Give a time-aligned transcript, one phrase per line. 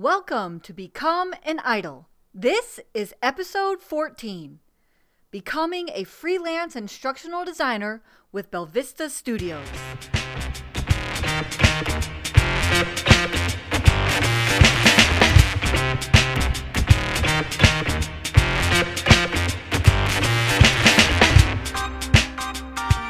[0.00, 2.06] Welcome to Become an Idol.
[2.32, 4.60] This is episode 14
[5.32, 8.00] Becoming a Freelance Instructional Designer
[8.30, 9.66] with Belvista Studios.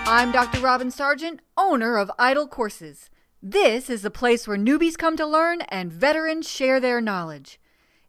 [0.06, 0.60] I'm Dr.
[0.60, 3.10] Robin Sargent, owner of Idol Courses.
[3.42, 7.60] This is the place where newbies come to learn and veterans share their knowledge.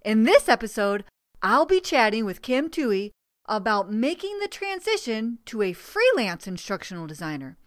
[0.03, 1.03] In this episode,
[1.43, 3.11] I'll be chatting with Kim Tuohy
[3.45, 7.57] about making the transition to a freelance instructional designer.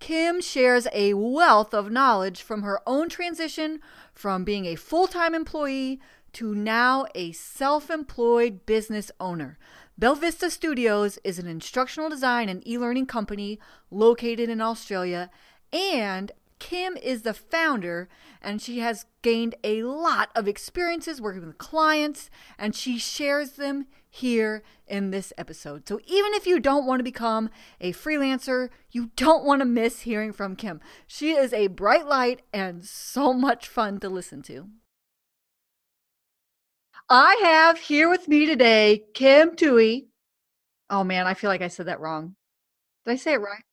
[0.00, 3.78] Kim shares a wealth of knowledge from her own transition
[4.12, 6.00] from being a full time employee
[6.32, 9.56] to now a self employed business owner.
[10.00, 15.30] Belvista Studios is an instructional design and e learning company located in Australia,
[15.72, 16.32] and
[16.64, 18.08] Kim is the founder,
[18.40, 23.86] and she has gained a lot of experiences working with clients, and she shares them
[24.08, 25.86] here in this episode.
[25.86, 27.50] So even if you don't want to become
[27.82, 30.80] a freelancer, you don't want to miss hearing from Kim.
[31.06, 34.70] She is a bright light and so much fun to listen to.
[37.10, 40.06] I have here with me today Kim Tuohy.
[40.88, 42.36] Oh man, I feel like I said that wrong.
[43.04, 43.64] Did I say it right?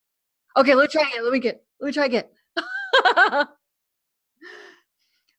[0.58, 1.24] Okay, let's try again.
[1.24, 1.64] Let me get.
[1.80, 2.26] Let me try again.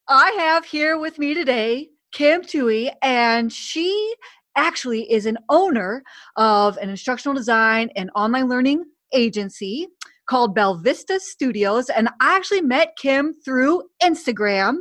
[0.07, 4.15] I have here with me today Kim Tuohy, and she
[4.55, 6.03] actually is an owner
[6.37, 9.87] of an instructional design and online learning agency
[10.27, 11.89] called Belvista Studios.
[11.89, 14.77] And I actually met Kim through Instagram.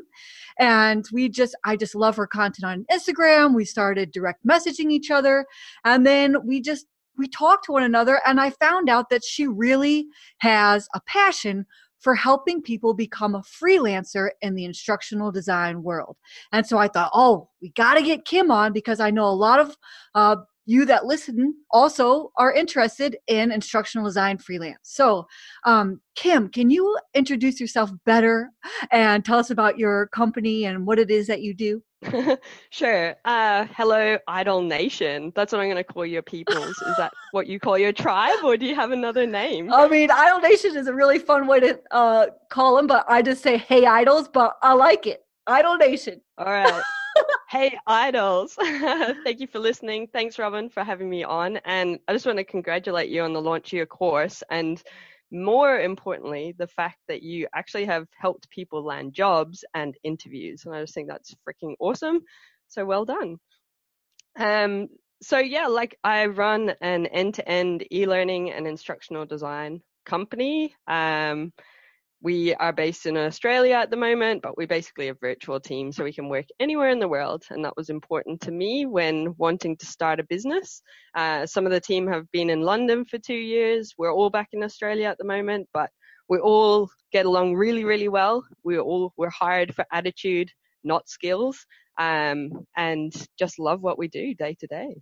[0.59, 3.55] And we just, I just love her content on Instagram.
[3.55, 5.47] We started direct messaging each other.
[5.85, 6.87] And then we just,
[7.17, 8.21] we talked to one another.
[8.27, 10.07] And I found out that she really
[10.39, 11.67] has a passion
[12.03, 16.17] for helping people become a freelancer in the instructional design world.
[16.53, 19.31] And so I thought, oh, we got to get Kim on because I know a
[19.31, 19.77] lot of
[20.15, 20.37] uh,
[20.67, 24.79] you that listen also are interested in instructional design freelance.
[24.83, 25.27] So,
[25.65, 28.51] um, Kim, can you introduce yourself better
[28.91, 31.83] and tell us about your company and what it is that you do?
[32.71, 33.17] sure.
[33.25, 35.33] Uh, hello, Idol Nation.
[35.35, 36.71] That's what I'm going to call your peoples.
[36.71, 39.73] Is that what you call your tribe, or do you have another name?
[39.73, 43.23] I mean, Idol Nation is a really fun way to uh, call them, but I
[43.23, 45.25] just say, hey, idols, but I like it.
[45.47, 46.21] Idol Nation.
[46.39, 46.83] All right.
[47.51, 48.55] hey, idols.
[48.55, 50.09] Thank you for listening.
[50.13, 51.59] Thanks, Robin, for having me on.
[51.65, 54.43] And I just want to congratulate you on the launch of your course.
[54.51, 54.83] And
[55.33, 60.65] more importantly, the fact that you actually have helped people land jobs and interviews.
[60.65, 62.21] And I just think that's freaking awesome.
[62.69, 63.39] So well done.
[64.39, 64.89] Um,
[65.23, 70.75] so yeah, like I run an end-to-end e-learning and instructional design company.
[70.87, 71.53] Um,
[72.23, 76.05] we are based in Australia at the moment, but we basically a virtual team, so
[76.05, 77.43] we can work anywhere in the world.
[77.51, 80.83] And that was important to me when wanting to start a business.
[81.17, 83.93] Uh, some of the team have been in London for two years.
[83.99, 85.91] We're all back in Australia at the moment, but
[86.29, 88.45] we all get along really, really well.
[88.63, 90.49] We all we're hired for attitude,
[90.85, 91.67] not skills,
[91.99, 94.95] um, and just love what we do day to day.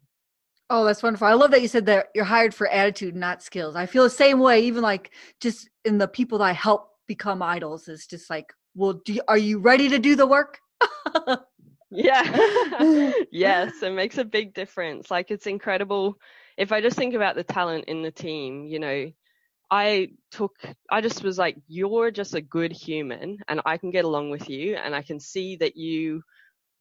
[0.70, 1.26] Oh, that's wonderful.
[1.26, 3.74] I love that you said that you're hired for attitude, not skills.
[3.76, 5.10] I feel the same way, even like
[5.40, 9.22] just in the people that I help become idols is just like well do you,
[9.26, 10.58] are you ready to do the work?
[11.92, 12.22] Yeah.
[13.32, 15.10] Yes it makes a big difference.
[15.10, 16.04] Like it's incredible.
[16.56, 18.98] If i just think about the talent in the team you know
[19.70, 19.88] i
[20.36, 20.54] took
[20.90, 24.46] i just was like you're just a good human and i can get along with
[24.54, 26.22] you and i can see that you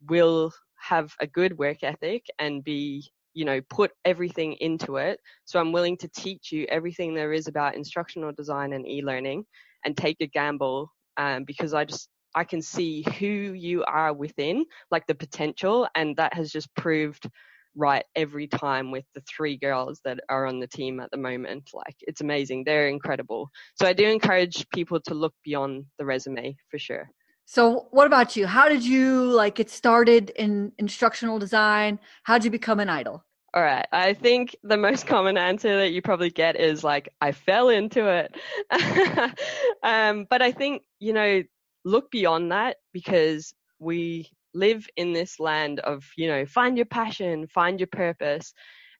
[0.09, 0.51] will
[0.91, 5.19] have a good work ethic and be you know put everything into it.
[5.45, 9.45] So i'm willing to teach you everything there is about instructional design and e-learning
[9.85, 14.65] and take a gamble um, because I just I can see who you are within,
[14.91, 17.27] like the potential, and that has just proved
[17.75, 21.69] right every time with the three girls that are on the team at the moment.
[21.73, 22.63] Like it's amazing.
[22.63, 23.49] They're incredible.
[23.75, 27.09] So I do encourage people to look beyond the resume for sure.
[27.45, 28.45] So what about you?
[28.45, 31.99] How did you like get started in instructional design?
[32.23, 33.23] How did you become an idol?
[33.53, 33.87] All right.
[33.91, 38.07] I think the most common answer that you probably get is like, I fell into
[38.07, 38.35] it.
[39.83, 41.41] um, but I think, you know,
[41.83, 47.47] look beyond that because we live in this land of, you know, find your passion,
[47.47, 48.53] find your purpose.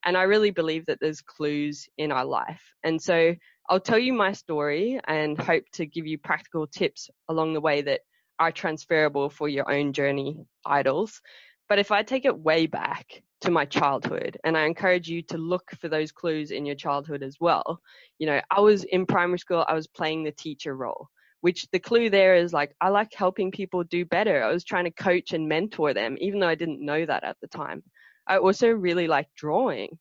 [0.04, 2.62] And I really believe that there's clues in our life.
[2.82, 3.36] And so
[3.68, 7.82] I'll tell you my story and hope to give you practical tips along the way
[7.82, 8.00] that
[8.40, 11.20] are transferable for your own journey idols.
[11.68, 15.38] But if I take it way back, to my childhood and i encourage you to
[15.38, 17.80] look for those clues in your childhood as well
[18.18, 21.08] you know i was in primary school i was playing the teacher role
[21.40, 24.42] which the clue there is like I like helping people do better.
[24.42, 27.36] I was trying to coach and mentor them, even though I didn't know that at
[27.40, 27.82] the time.
[28.26, 29.98] I also really like drawing.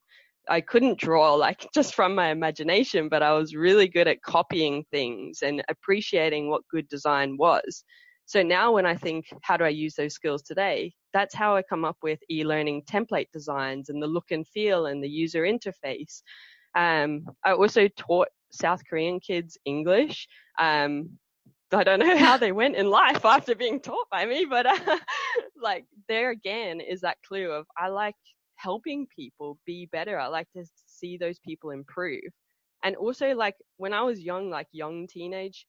[0.50, 4.84] I couldn't draw like just from my imagination, but I was really good at copying
[4.92, 7.84] things and appreciating what good design was.
[8.30, 10.94] So now when I think, how do I use those skills today?
[11.14, 15.04] That's how I come up with e-learning template designs and the look and feel and
[15.04, 16.22] the user interface.
[16.76, 20.28] Um, I also taught South Korean kids English.
[20.60, 21.18] Um,
[21.72, 24.78] I don't know how they went in life after being taught by me, but uh,
[25.60, 28.14] like there again is that clue of I like
[28.58, 30.20] helping people be better.
[30.20, 32.30] I like to see those people improve.
[32.84, 35.66] And also like when I was young, like young teenage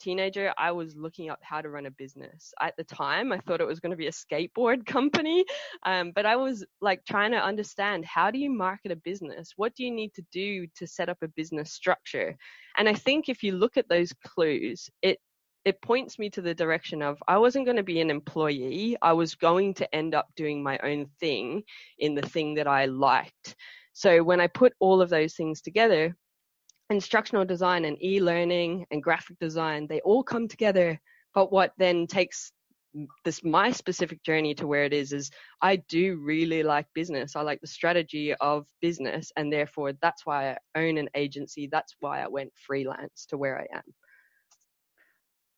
[0.00, 2.52] teenager, I was looking up how to run a business.
[2.60, 5.44] At the time, I thought it was going to be a skateboard company,
[5.84, 9.52] um, but I was like trying to understand how do you market a business?
[9.56, 12.36] What do you need to do to set up a business structure?
[12.76, 15.18] And I think if you look at those clues, it
[15.64, 18.96] it points me to the direction of I wasn't going to be an employee.
[19.00, 21.62] I was going to end up doing my own thing
[21.98, 23.56] in the thing that I liked.
[23.94, 26.14] So when I put all of those things together,
[26.94, 31.00] instructional design and e-learning and graphic design, they all come together.
[31.34, 32.52] But what then takes
[33.24, 35.30] this my specific journey to where it is is
[35.60, 37.34] I do really like business.
[37.34, 41.68] I like the strategy of business and therefore that's why I own an agency.
[41.70, 43.82] That's why I went freelance to where I am.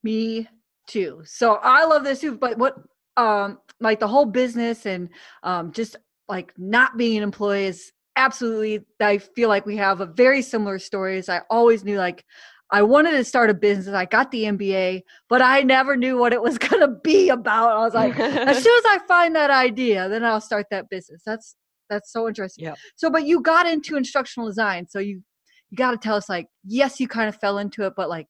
[0.03, 0.49] Me
[0.87, 1.23] too.
[1.25, 2.39] So I love this too.
[2.39, 2.77] But what
[3.17, 5.09] um like the whole business and
[5.43, 5.97] um just
[6.29, 10.79] like not being an employee is absolutely i feel like we have a very similar
[10.79, 11.29] stories.
[11.29, 12.25] I always knew like
[12.71, 16.33] i wanted to start a business i got the mba but i never knew what
[16.33, 17.73] it was going to be about.
[17.73, 21.23] I was like as soon as i find that idea then i'll start that business.
[21.25, 21.57] That's
[21.89, 22.65] that's so interesting.
[22.65, 25.23] Yeah so but you got into instructional design so you
[25.71, 28.27] you got to tell us like yes you kind of fell into it but like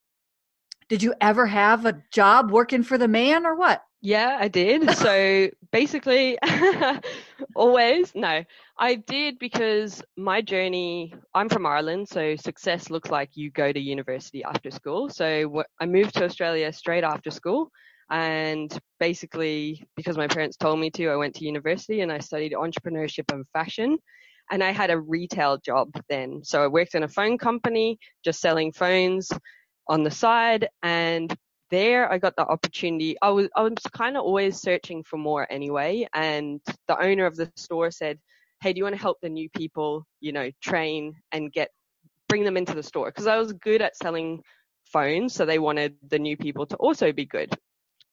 [0.89, 3.83] did you ever have a job working for the man or what?
[4.03, 4.89] Yeah, I did.
[4.97, 6.39] So basically,
[7.55, 8.43] always, no,
[8.79, 13.79] I did because my journey, I'm from Ireland, so success looks like you go to
[13.79, 15.11] university after school.
[15.11, 17.71] So I moved to Australia straight after school.
[18.11, 22.55] And basically, because my parents told me to, I went to university and I studied
[22.55, 23.99] entrepreneurship and fashion.
[24.51, 26.41] And I had a retail job then.
[26.43, 29.29] So I worked in a phone company, just selling phones
[29.89, 30.69] on the side.
[30.83, 31.37] And
[31.71, 33.17] there I got the opportunity.
[33.23, 37.37] I was I was kind of always searching for more anyway, and the owner of
[37.37, 38.19] the store said,
[38.61, 40.07] "Hey, do you want to help the new people?
[40.21, 41.71] You know, train and get
[42.29, 44.43] bring them into the store?" Because I was good at selling
[44.85, 47.51] phones, so they wanted the new people to also be good.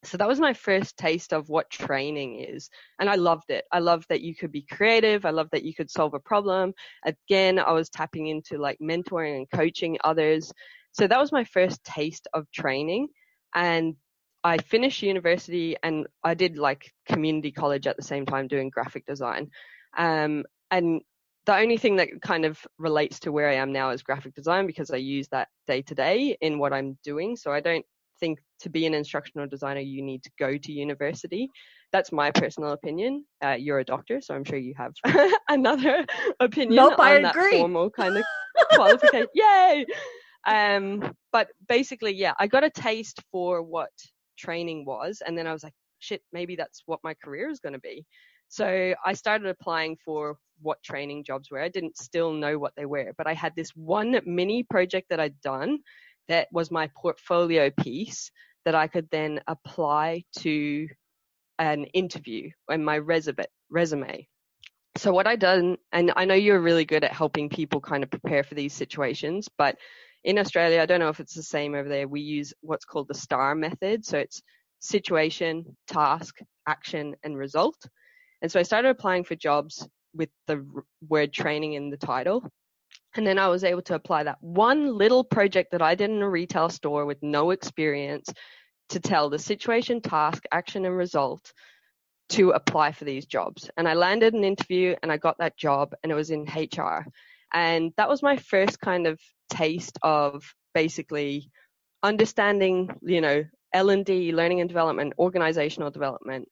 [0.04, 2.70] So that was my first taste of what training is.
[3.00, 3.64] And I loved it.
[3.72, 5.26] I loved that you could be creative.
[5.26, 6.74] I loved that you could solve a problem.
[7.06, 10.52] Again, I was tapping into like mentoring and coaching others.
[10.92, 13.08] So that was my first taste of training
[13.54, 13.96] and
[14.44, 19.06] I finished university and I did like community college at the same time doing graphic
[19.06, 19.50] design.
[19.98, 21.02] Um, and
[21.46, 24.68] the only thing that kind of relates to where I am now is graphic design
[24.68, 27.36] because I use that day to day in what I'm doing.
[27.36, 27.86] So I don't
[28.20, 31.50] think to be an instructional designer you need to go to university.
[31.92, 33.26] That's my personal opinion.
[33.44, 34.94] Uh, you're a doctor, so I'm sure you have
[35.50, 36.06] another
[36.40, 37.60] opinion nope, on I that agree.
[37.60, 38.24] formal kind of
[38.74, 39.28] qualification.
[39.34, 39.86] Yay!
[40.46, 43.92] Um, but basically, yeah, I got a taste for what
[44.38, 47.74] training was, and then I was like, shit, maybe that's what my career is going
[47.74, 48.06] to be.
[48.50, 51.60] So I started applying for what training jobs were.
[51.60, 55.20] I didn't still know what they were, but I had this one mini project that
[55.20, 55.80] I'd done
[56.28, 58.32] that was my portfolio piece
[58.66, 60.88] that I could then apply to
[61.60, 64.28] an interview and my resume.
[64.98, 68.12] So what I done, and I know you're really good at helping people kind of
[68.12, 69.78] prepare for these situations, but
[70.24, 73.08] in Australia, I don't know if it's the same over there, we use what's called
[73.08, 74.06] the STAR method.
[74.06, 74.42] So it's
[74.80, 77.78] situation, task, action, and result.
[78.42, 80.66] And so I started applying for jobs with the
[81.08, 82.48] word training in the title.
[83.16, 86.22] And then I was able to apply that one little project that I did in
[86.22, 88.30] a retail store with no experience
[88.90, 91.54] to tell the situation, task, action, and result
[92.30, 93.70] to apply for these jobs.
[93.78, 97.06] And I landed an interview and I got that job and it was in HR.
[97.54, 99.20] And that was my first kind of
[99.50, 100.44] taste of
[100.74, 101.52] basically
[102.02, 103.44] understanding, you know,
[103.74, 106.48] L&D, learning and development, organizational development,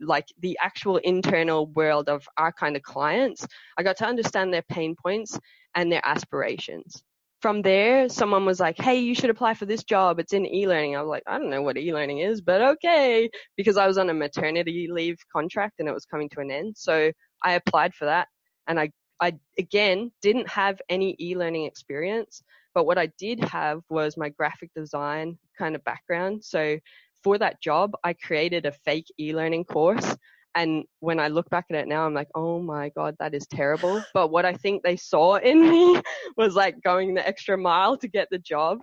[0.00, 3.46] like the actual internal world of our kind of clients.
[3.78, 5.38] I got to understand their pain points
[5.74, 7.02] and their aspirations.
[7.40, 10.18] From there, someone was like, hey, you should apply for this job.
[10.18, 10.96] It's in e-learning.
[10.96, 13.28] I was like, I don't know what e-learning is, but okay.
[13.56, 16.74] Because I was on a maternity leave contract and it was coming to an end.
[16.78, 18.28] So I applied for that
[18.66, 22.42] and I I again didn't have any e-learning experience,
[22.74, 26.44] but what I did have was my graphic design kind of background.
[26.44, 26.78] So
[27.22, 30.16] for that job, I created a fake e-learning course.
[30.56, 33.46] And when I look back at it now, I'm like, oh my God, that is
[33.46, 34.04] terrible.
[34.14, 36.00] But what I think they saw in me
[36.36, 38.78] was like going the extra mile to get the job.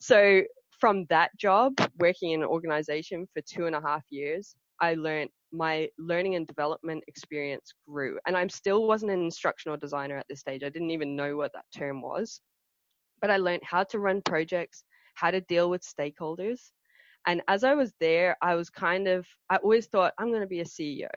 [0.00, 0.42] So
[0.80, 5.30] from that job, working in an organization for two and a half years, I learned
[5.54, 8.18] my learning and development experience grew.
[8.26, 10.62] And I still wasn't an instructional designer at this stage.
[10.64, 12.40] I didn't even know what that term was.
[13.20, 14.84] But I learned how to run projects,
[15.14, 16.60] how to deal with stakeholders.
[17.26, 20.46] And as I was there, I was kind of, I always thought I'm going to
[20.46, 21.08] be a CEO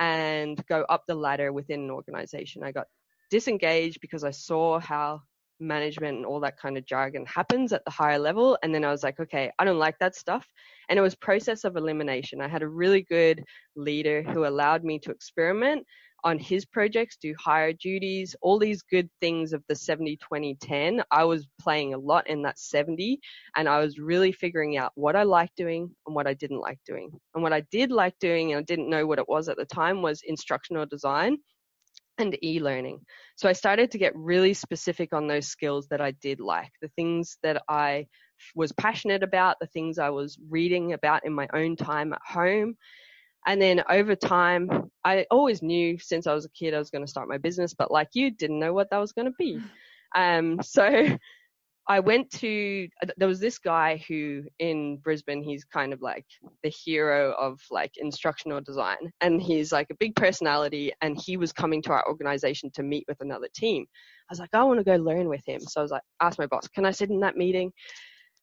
[0.00, 2.64] and go up the ladder within an organization.
[2.64, 2.86] I got
[3.30, 5.20] disengaged because I saw how
[5.64, 8.58] management and all that kind of jargon happens at the higher level.
[8.62, 10.46] And then i was like okay i don't like that stuff.
[10.88, 12.40] And it was process of elimination.
[12.42, 13.42] I had a really good
[13.74, 15.86] leader who allowed me to experiment
[16.24, 21.02] on his projects do higher duties all these good things of the 70 20 10
[21.10, 23.20] i was playing a lot in that 70
[23.56, 26.78] and i was really figuring out what i liked doing and what i didn't like
[26.86, 27.10] doing.
[27.34, 29.66] And what i did like doing and i didn't know what it was at the
[29.66, 31.36] time was instructional design
[32.18, 33.00] and e-learning.
[33.36, 36.90] So I started to get really specific on those skills that I did like, the
[36.96, 38.06] things that I
[38.54, 42.76] was passionate about, the things I was reading about in my own time at home.
[43.46, 47.04] And then over time, I always knew since I was a kid I was going
[47.04, 49.60] to start my business, but like you, didn't know what that was going to be.
[50.14, 51.08] Um, so
[51.86, 56.24] I went to uh, there was this guy who in Brisbane he's kind of like
[56.62, 61.52] the hero of like instructional design and he's like a big personality and he was
[61.52, 63.84] coming to our organization to meet with another team.
[64.30, 65.60] I was like I want to go learn with him.
[65.60, 67.70] So I was like asked my boss, "Can I sit in that meeting?"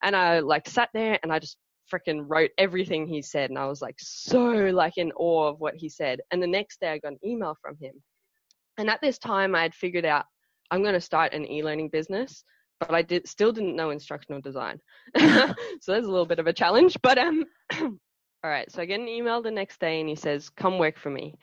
[0.03, 1.57] And I like sat there and I just
[1.91, 5.75] freaking wrote everything he said and I was like so like in awe of what
[5.75, 6.21] he said.
[6.31, 7.93] And the next day I got an email from him.
[8.77, 10.25] And at this time I had figured out
[10.69, 12.45] I'm going to start an e-learning business
[12.81, 14.79] but I did still didn't know instructional design.
[15.17, 15.53] so
[15.88, 16.97] there's a little bit of a challenge.
[17.01, 17.45] But um,
[17.79, 17.91] all
[18.43, 18.69] right.
[18.71, 21.35] So I get an email the next day, and he says, "Come work for me."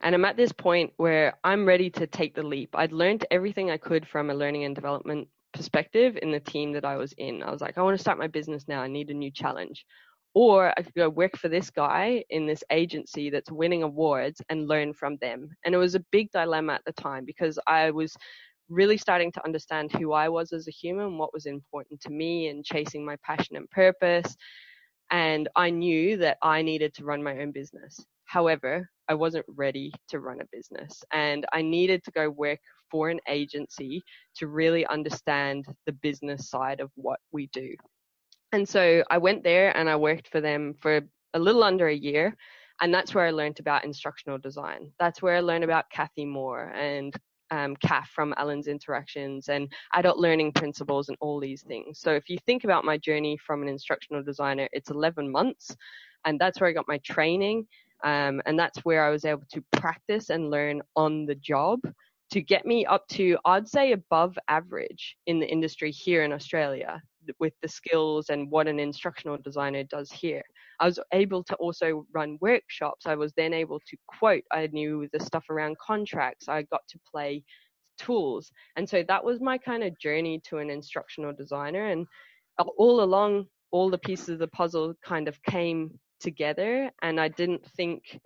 [0.00, 2.70] And I'm at this point where I'm ready to take the leap.
[2.74, 6.84] I'd learned everything I could from a learning and development perspective in the team that
[6.84, 7.42] I was in.
[7.42, 8.82] I was like, I want to start my business now.
[8.82, 9.86] I need a new challenge.
[10.34, 14.68] Or I could go work for this guy in this agency that's winning awards and
[14.68, 15.48] learn from them.
[15.64, 18.14] And it was a big dilemma at the time because I was
[18.68, 22.48] really starting to understand who I was as a human, what was important to me,
[22.48, 24.36] and chasing my passion and purpose.
[25.10, 28.04] And I knew that I needed to run my own business.
[28.24, 32.58] However, I wasn't ready to run a business and I needed to go work
[32.90, 34.02] for an agency
[34.36, 37.74] to really understand the business side of what we do.
[38.52, 41.02] And so I went there and I worked for them for
[41.34, 42.36] a little under a year.
[42.80, 44.92] And that's where I learned about instructional design.
[44.98, 47.14] That's where I learned about Cathy Moore and
[47.50, 52.00] um, CAF from Allen's Interactions and adult learning principles and all these things.
[52.00, 55.74] So if you think about my journey from an instructional designer, it's 11 months,
[56.24, 57.66] and that's where I got my training,
[58.04, 61.80] um, and that's where I was able to practice and learn on the job
[62.32, 67.00] to get me up to, I'd say, above average in the industry here in Australia
[67.38, 70.42] with the skills and what an instructional designer does here.
[70.78, 73.06] I was able to also run workshops.
[73.06, 74.44] I was then able to quote.
[74.52, 76.48] I knew the stuff around contracts.
[76.48, 77.42] I got to play
[77.98, 78.50] tools.
[78.76, 81.86] And so that was my kind of journey to an instructional designer.
[81.86, 82.06] And
[82.58, 86.90] all along, all the pieces of the puzzle kind of came together.
[87.02, 88.20] And I didn't think,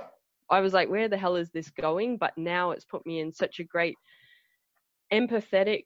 [0.50, 2.16] I was like, where the hell is this going?
[2.16, 3.96] But now it's put me in such a great
[5.12, 5.84] empathetic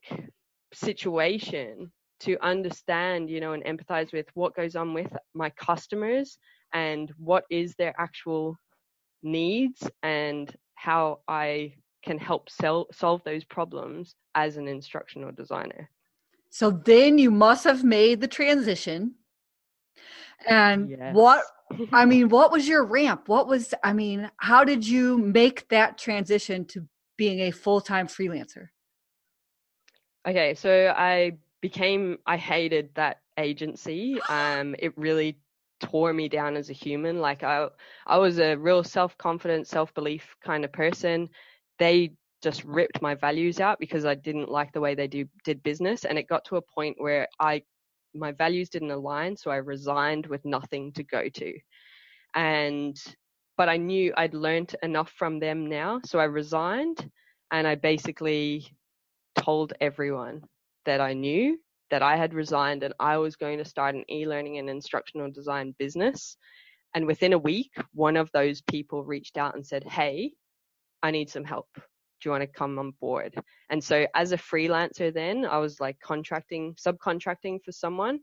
[0.73, 1.91] situation
[2.21, 6.39] to understand, you know, and empathize with what goes on with my customers
[6.73, 8.57] and what is their actual
[9.23, 15.91] needs and how I can help sell, solve those problems as an instructional designer.
[16.51, 19.15] So then you must have made the transition.
[20.49, 21.15] And yes.
[21.15, 21.45] what
[21.93, 23.29] I mean, what was your ramp?
[23.29, 26.87] What was I mean, how did you make that transition to
[27.17, 28.69] being a full-time freelancer?
[30.27, 34.21] Okay, so I became I hated that agency.
[34.29, 35.39] Um, it really
[35.81, 37.21] tore me down as a human.
[37.21, 37.69] Like I
[38.07, 41.29] I was a real self-confident, self-belief kind of person.
[41.79, 45.63] They just ripped my values out because I didn't like the way they do did
[45.63, 47.63] business and it got to a point where I
[48.15, 51.59] my values didn't align so I resigned with nothing to go to.
[52.35, 52.97] And
[53.57, 57.09] but I knew I'd learned enough from them now so I resigned
[57.51, 58.67] and I basically
[59.37, 60.43] told everyone
[60.87, 61.59] that I knew
[61.91, 65.31] that I had resigned and I was going to start an e learning and instructional
[65.31, 66.37] design business.
[66.95, 70.33] And within a week, one of those people reached out and said, Hey,
[71.03, 71.69] I need some help.
[72.25, 73.35] Do you want to come on board?
[73.69, 78.21] And so, as a freelancer, then I was like contracting, subcontracting for someone.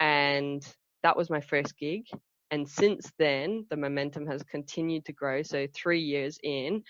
[0.00, 0.66] And
[1.02, 2.06] that was my first gig.
[2.50, 5.42] And since then, the momentum has continued to grow.
[5.42, 6.82] So three years in,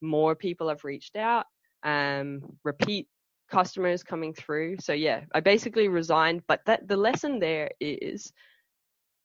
[0.00, 1.44] more people have reached out,
[1.82, 3.06] um, repeat
[3.50, 4.76] customers coming through.
[4.80, 6.40] So yeah, I basically resigned.
[6.48, 8.32] But that the lesson there is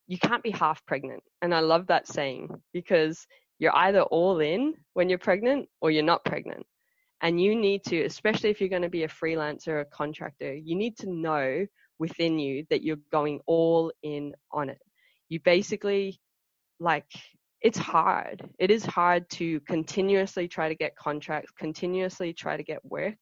[0.07, 1.23] you can't be half pregnant.
[1.41, 3.25] And I love that saying because
[3.59, 6.65] you're either all in when you're pregnant or you're not pregnant.
[7.23, 10.53] And you need to, especially if you're going to be a freelancer or a contractor,
[10.53, 11.65] you need to know
[11.97, 14.81] within you that you're going all in on it.
[15.29, 16.19] You basically,
[16.81, 17.07] like,
[17.61, 18.43] it's hard.
[18.59, 23.15] It is hard to continuously try to get contracts, continuously try to get work.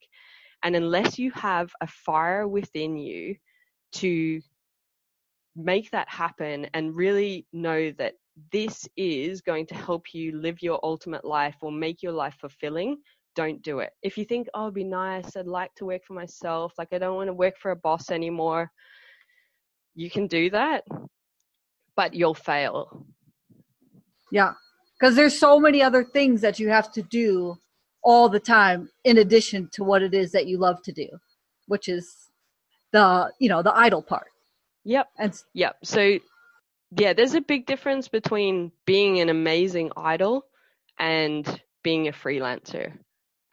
[0.64, 3.36] And unless you have a fire within you
[3.94, 4.42] to
[5.56, 8.16] make that happen and really know that
[8.52, 12.98] this is going to help you live your ultimate life or make your life fulfilling,
[13.36, 13.92] don't do it.
[14.02, 16.98] If you think, oh, it'd be nice, I'd like to work for myself, like I
[16.98, 18.72] don't want to work for a boss anymore,
[19.96, 20.84] you can do that,
[21.96, 23.06] but you'll fail.
[24.32, 24.54] Yeah,
[25.00, 27.58] because there's so many other things that you have to do
[28.04, 31.08] all the time in addition to what it is that you love to do,
[31.68, 32.30] which is
[32.92, 34.28] the, you know, the idol part.
[34.84, 35.08] Yep.
[35.20, 35.76] And yep.
[35.84, 36.18] So
[36.98, 40.46] yeah, there's a big difference between being an amazing idol
[41.00, 42.94] and being a freelancer.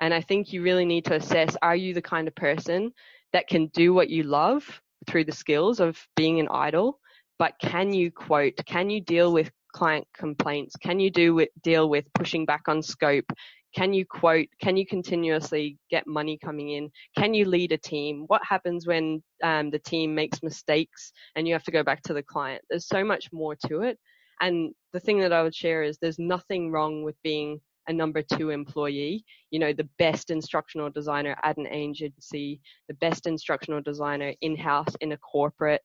[0.00, 2.92] And I think you really need to assess are you the kind of person
[3.32, 6.98] that can do what you love through the skills of being an idol,
[7.38, 10.76] but can you quote, can you deal with client complaints?
[10.76, 13.30] Can you do with, deal with pushing back on scope?
[13.76, 14.48] Can you quote?
[14.60, 16.90] Can you continuously get money coming in?
[17.16, 18.24] Can you lead a team?
[18.26, 22.14] What happens when um, the team makes mistakes and you have to go back to
[22.14, 22.62] the client?
[22.70, 23.98] There's so much more to it.
[24.40, 28.22] And the thing that I would share is there's nothing wrong with being a number
[28.22, 34.34] two employee, you know, the best instructional designer at an agency, the best instructional designer
[34.42, 35.82] in house in a corporate.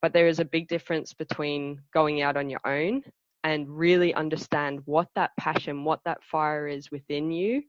[0.00, 3.02] But there is a big difference between going out on your own
[3.44, 7.62] and really understand what that passion, what that fire is within you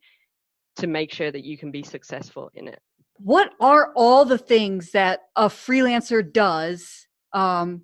[0.78, 2.80] to make sure that you can be successful in it.
[3.18, 7.08] What are all the things that a freelancer does?
[7.34, 7.84] Um,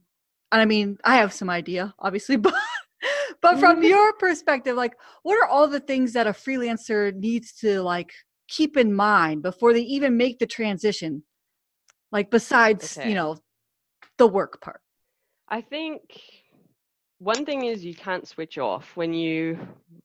[0.52, 2.54] and I mean, I have some idea, obviously, but
[3.46, 7.82] but from your perspective, like, what are all the things that a freelancer needs to
[7.82, 8.12] like
[8.48, 11.24] keep in mind before they even make the transition?
[12.12, 13.10] Like, besides, okay.
[13.10, 13.38] you know,
[14.18, 14.82] the work part.
[15.48, 16.02] I think
[17.20, 19.58] one thing is you can't switch off when you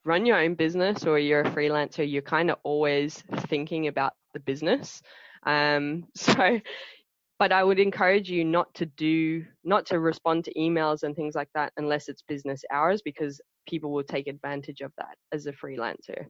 [0.05, 4.41] run your own business or you're a freelancer you're kind of always thinking about the
[4.41, 5.03] business
[5.45, 6.61] um, so
[7.41, 11.35] but i would encourage you not to do not to respond to emails and things
[11.35, 15.53] like that unless it's business hours because people will take advantage of that as a
[15.53, 16.27] freelancer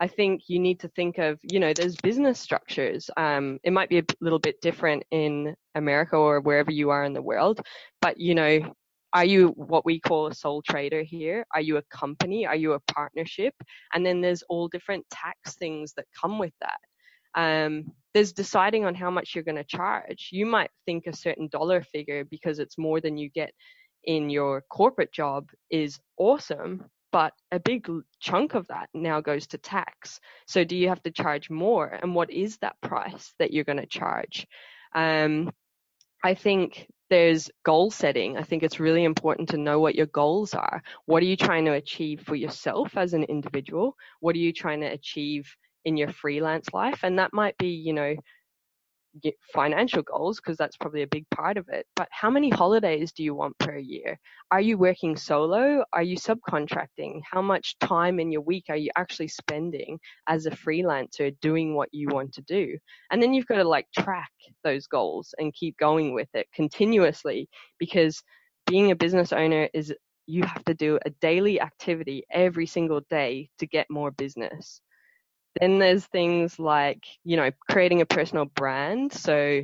[0.00, 3.08] I think you need to think of, you know, there's business structures.
[3.16, 7.12] Um, it might be a little bit different in America or wherever you are in
[7.12, 7.60] the world,
[8.00, 8.74] but you know,
[9.12, 11.46] are you what we call a sole trader here?
[11.54, 12.44] Are you a company?
[12.44, 13.54] Are you a partnership?
[13.94, 16.78] And then there's all different tax things that come with that.
[17.34, 20.28] Um, there's deciding on how much you're going to charge.
[20.30, 23.52] You might think a certain dollar figure because it's more than you get
[24.04, 27.88] in your corporate job is awesome, but a big
[28.20, 30.20] chunk of that now goes to tax.
[30.46, 31.86] So do you have to charge more?
[31.86, 34.46] And what is that price that you're going to charge?
[34.94, 35.50] Um,
[36.22, 38.36] I think there's goal setting.
[38.36, 40.82] I think it's really important to know what your goals are.
[41.06, 43.96] What are you trying to achieve for yourself as an individual?
[44.20, 47.00] What are you trying to achieve in your freelance life?
[47.02, 48.14] And that might be, you know,
[49.52, 53.22] financial goals because that's probably a big part of it but how many holidays do
[53.22, 54.18] you want per year?
[54.50, 55.84] Are you working solo?
[55.92, 57.20] Are you subcontracting?
[57.30, 61.88] How much time in your week are you actually spending as a freelancer doing what
[61.92, 62.76] you want to do?
[63.10, 64.30] And then you've got to like track
[64.64, 68.22] those goals and keep going with it continuously because
[68.66, 69.94] being a business owner is
[70.26, 74.80] you have to do a daily activity every single day to get more business
[75.60, 79.12] then there's things like, you know, creating a personal brand.
[79.12, 79.62] So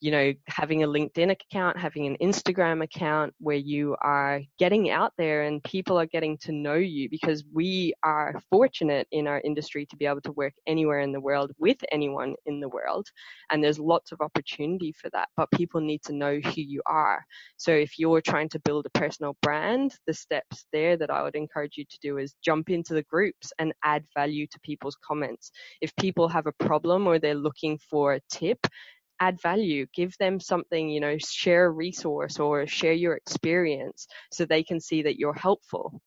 [0.00, 5.12] you know, having a LinkedIn account, having an Instagram account where you are getting out
[5.18, 9.86] there and people are getting to know you because we are fortunate in our industry
[9.86, 13.06] to be able to work anywhere in the world with anyone in the world.
[13.50, 17.24] And there's lots of opportunity for that, but people need to know who you are.
[17.56, 21.34] So if you're trying to build a personal brand, the steps there that I would
[21.34, 25.50] encourage you to do is jump into the groups and add value to people's comments.
[25.80, 28.58] If people have a problem or they're looking for a tip,
[29.20, 34.44] add value give them something you know share a resource or share your experience so
[34.44, 36.00] they can see that you're helpful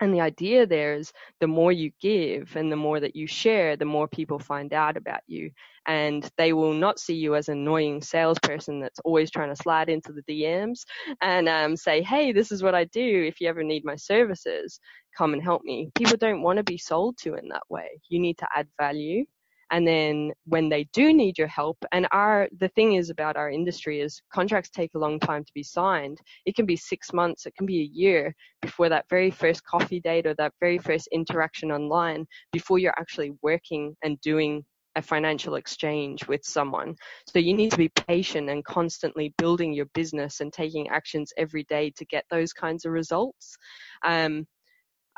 [0.00, 3.76] And the idea there is the more you give and the more that you share,
[3.76, 5.50] the more people find out about you.
[5.86, 9.88] And they will not see you as an annoying salesperson that's always trying to slide
[9.88, 10.84] into the DMs
[11.22, 13.24] and um, say, hey, this is what I do.
[13.26, 14.80] If you ever need my services,
[15.16, 15.90] come and help me.
[15.96, 18.00] People don't want to be sold to in that way.
[18.10, 19.24] You need to add value
[19.70, 23.50] and then when they do need your help and our the thing is about our
[23.50, 27.46] industry is contracts take a long time to be signed it can be six months
[27.46, 31.08] it can be a year before that very first coffee date or that very first
[31.12, 34.64] interaction online before you're actually working and doing
[34.96, 36.96] a financial exchange with someone.
[37.28, 41.64] So you need to be patient and constantly building your business and taking actions every
[41.64, 43.58] day to get those kinds of results.
[44.04, 44.46] Um,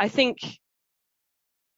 [0.00, 0.38] I think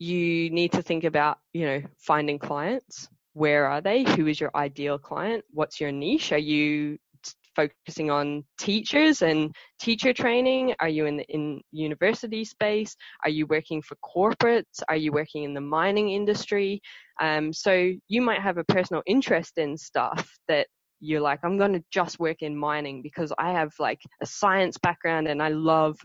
[0.01, 3.09] you need to think about, you know, finding clients.
[3.35, 4.03] Where are they?
[4.03, 5.45] Who is your ideal client?
[5.53, 6.33] What's your niche?
[6.33, 6.99] Are you
[7.55, 10.75] focusing on teachers and teacher training?
[10.81, 12.97] Are you in the in university space?
[13.25, 14.83] Are you working for corporates?
[14.89, 16.81] Are you working in the mining industry?
[17.21, 20.67] Um, so you might have a personal interest in stuff that
[21.01, 24.79] you're like, I'm going to just work in mining because I have like a science
[24.79, 25.99] background and I love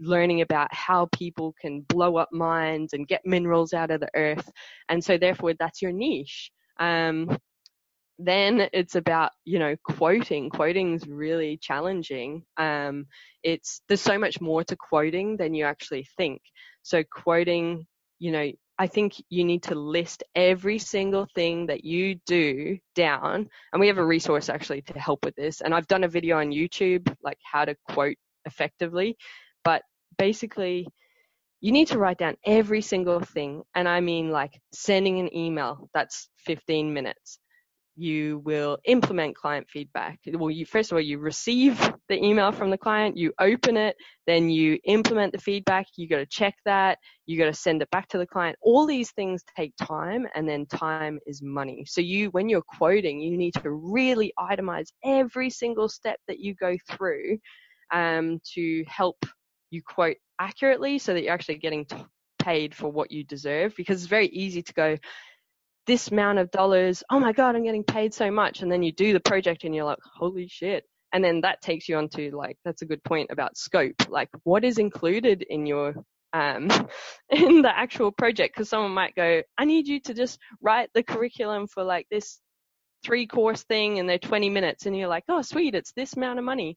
[0.00, 4.50] learning about how people can blow up mines and get minerals out of the earth.
[4.88, 6.50] And so, therefore, that's your niche.
[6.78, 7.38] Um,
[8.22, 10.50] then it's about you know quoting.
[10.50, 12.44] Quoting is really challenging.
[12.56, 13.06] Um,
[13.42, 16.42] it's there's so much more to quoting than you actually think.
[16.82, 17.86] So quoting
[18.20, 23.48] you know i think you need to list every single thing that you do down.
[23.72, 25.60] And we have a resource actually to help with this.
[25.60, 29.16] And i've done a video on youtube like how to quote effectively
[30.20, 30.86] basically
[31.60, 33.62] you need to write down every single thing.
[33.74, 37.38] And I mean, like sending an email, that's 15 minutes.
[37.96, 40.18] You will implement client feedback.
[40.26, 43.94] Well, you first of all, you receive the email from the client, you open it,
[44.26, 45.86] then you implement the feedback.
[45.96, 46.96] You got to check that.
[47.26, 48.56] You got to send it back to the client.
[48.62, 51.84] All these things take time, and then time is money.
[51.86, 56.54] So you, when you're quoting, you need to really itemize every single step that you
[56.54, 57.38] go through
[57.92, 59.18] um, to help
[59.70, 61.96] you quote accurately so that you're actually getting t-
[62.38, 64.96] paid for what you deserve because it's very easy to go
[65.86, 68.92] this amount of dollars oh my god i'm getting paid so much and then you
[68.92, 70.84] do the project and you're like holy shit.
[71.12, 74.28] And then that takes you on to like that's a good point about scope like
[74.44, 75.94] what is included in your
[76.32, 76.70] um
[77.30, 78.54] in the actual project?
[78.54, 82.38] Because someone might go i need you to just write the curriculum for like this
[83.04, 86.38] three course thing and they're 20 minutes and you're like oh sweet it's this amount
[86.38, 86.76] of money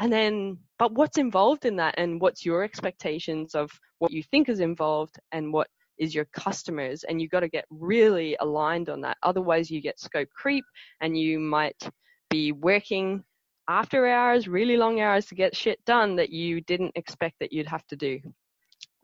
[0.00, 4.48] and then but what's involved in that and what's your expectations of what you think
[4.48, 7.04] is involved and what is your customers?
[7.04, 9.16] And you got to get really aligned on that.
[9.22, 10.64] Otherwise you get scope creep
[11.00, 11.88] and you might
[12.30, 13.22] be working
[13.68, 17.68] after hours really long hours to get shit done that you didn't expect that you'd
[17.68, 18.18] have to do.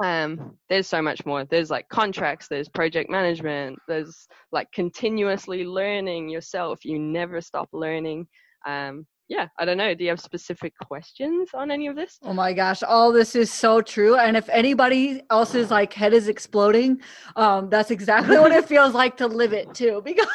[0.03, 1.44] Um, there's so much more.
[1.44, 6.85] There's like contracts there's project management there's like continuously learning yourself.
[6.85, 8.26] You never stop learning.
[8.66, 9.95] Um, yeah, I don't know.
[9.95, 12.19] Do you have specific questions on any of this?
[12.25, 14.16] Oh my gosh, all this is so true.
[14.16, 17.01] And if anybody else's like head is exploding,
[17.37, 20.03] um, that's exactly what it feels like to live it too.
[20.11, 20.27] Because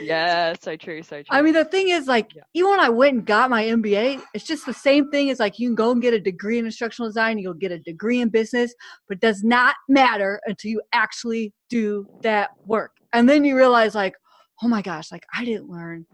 [0.00, 1.26] yeah, so true, so true.
[1.30, 2.42] I mean, the thing is, like, yeah.
[2.54, 5.58] even when I went and got my MBA, it's just the same thing It's like
[5.58, 8.28] you can go and get a degree in instructional design, you'll get a degree in
[8.28, 8.74] business,
[9.08, 12.92] but it does not matter until you actually do that work.
[13.12, 14.14] And then you realize, like,
[14.62, 16.06] oh my gosh, like I didn't learn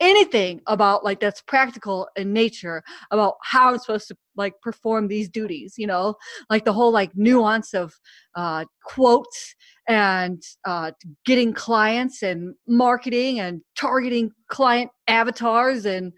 [0.00, 5.28] anything about like that's practical in nature about how I'm supposed to like perform these
[5.28, 6.16] duties, you know,
[6.50, 7.94] like the whole like nuance of
[8.34, 9.54] uh, quotes
[9.88, 10.92] and uh,
[11.24, 16.12] getting clients and marketing and targeting client avatars and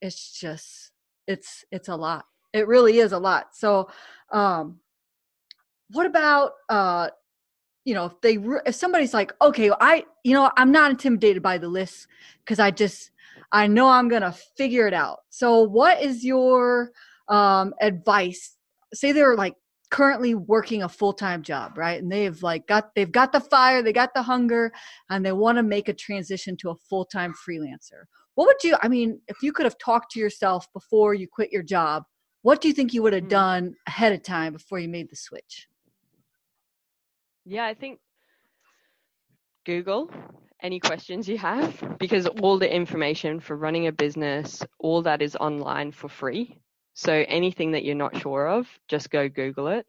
[0.00, 0.92] it's just
[1.26, 2.24] it's it's a lot.
[2.52, 3.48] It really is a lot.
[3.54, 3.88] So
[4.32, 4.80] um
[5.90, 7.08] what about uh
[7.84, 11.58] you know if they if somebody's like okay i you know i'm not intimidated by
[11.58, 12.06] the list
[12.40, 13.10] because i just
[13.52, 15.20] i know i'm gonna figure it out.
[15.30, 16.90] So what is your
[17.28, 18.56] um advice?
[18.92, 19.54] Say they're like
[19.90, 23.92] currently working a full-time job right and they've like got they've got the fire they
[23.92, 24.72] got the hunger
[25.08, 28.04] and they want to make a transition to a full-time freelancer.
[28.34, 31.52] What would you i mean if you could have talked to yourself before you quit
[31.52, 32.02] your job
[32.42, 33.28] what do you think you would have mm-hmm.
[33.28, 35.68] done ahead of time before you made the switch
[37.44, 38.00] yeah, I think
[39.64, 40.10] Google
[40.64, 45.36] any questions you have because all the information for running a business, all that is
[45.36, 46.58] online for free.
[46.94, 49.86] So anything that you're not sure of, just go Google it.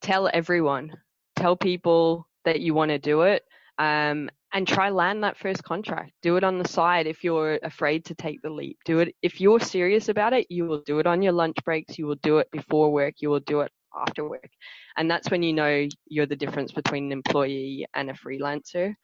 [0.00, 0.92] Tell everyone,
[1.34, 3.42] tell people that you want to do it.
[3.78, 6.12] Um, and try land that first contract.
[6.20, 8.78] Do it on the side if you're afraid to take the leap.
[8.84, 10.46] Do it if you're serious about it.
[10.50, 11.98] You will do it on your lunch breaks.
[11.98, 13.14] You will do it before work.
[13.20, 14.50] You will do it after work.
[14.96, 18.94] And that's when you know you're the difference between an employee and a freelancer.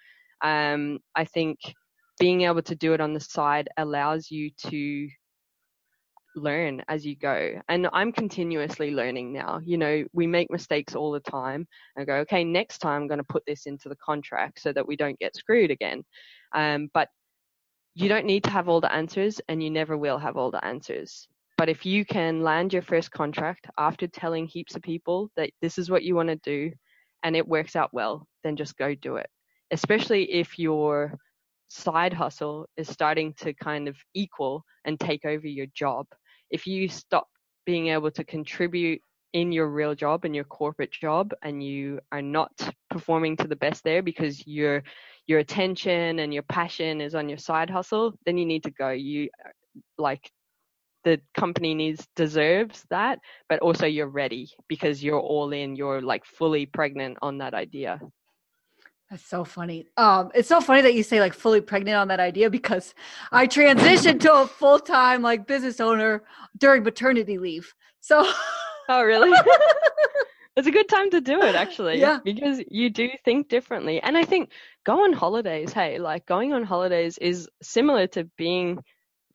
[0.43, 1.59] Um, I think
[2.19, 5.09] being able to do it on the side allows you to
[6.37, 7.61] learn as you go.
[7.69, 9.61] And I'm continuously learning now.
[9.65, 13.19] You know, we make mistakes all the time and go, okay, next time I'm going
[13.19, 16.05] to put this into the contract so that we don't get screwed again.
[16.55, 17.09] Um, but
[17.95, 20.65] you don't need to have all the answers and you never will have all the
[20.65, 21.27] answers.
[21.59, 25.77] But if you can land your first contract after telling heaps of people that this
[25.77, 26.71] is what you want to do
[27.25, 29.29] and it works out well, then just go do it.
[29.73, 31.19] Especially if your
[31.67, 36.07] side hustle is starting to kind of equal and take over your job.
[36.49, 37.27] If you stop
[37.67, 42.23] being able to contribute in your real job and your corporate job and you are
[42.23, 42.53] not
[42.89, 44.83] performing to the best there because your
[45.27, 48.89] your attention and your passion is on your side hustle then you need to go
[48.89, 49.29] you
[49.99, 50.31] like
[51.05, 56.25] the company needs deserves that but also you're ready because you're all in you're like
[56.25, 58.01] fully pregnant on that idea
[59.11, 59.87] that's so funny.
[59.97, 62.95] Um, it's so funny that you say like fully pregnant on that idea because
[63.33, 66.25] I transitioned to a full time like business owner
[66.59, 67.73] during maternity leave.
[68.01, 68.31] So,
[68.89, 69.31] oh really?
[70.57, 72.01] it's a good time to do it actually.
[72.01, 72.19] Yeah.
[72.23, 74.51] Because you do think differently, and I think
[74.85, 75.73] go on holidays.
[75.73, 78.79] Hey, like going on holidays is similar to being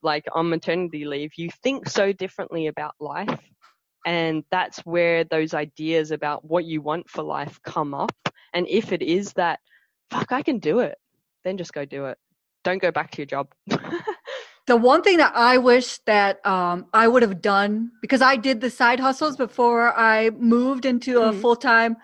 [0.03, 3.39] like on maternity leave, you think so differently about life.
[4.05, 8.11] And that's where those ideas about what you want for life come up.
[8.53, 9.59] And if it is that,
[10.09, 10.97] fuck, I can do it,
[11.43, 12.17] then just go do it.
[12.63, 13.47] Don't go back to your job.
[14.67, 18.61] the one thing that I wish that um, I would have done, because I did
[18.61, 21.41] the side hustles before I moved into a mm-hmm.
[21.41, 21.97] full time